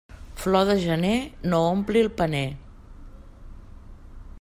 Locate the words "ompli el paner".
1.75-2.45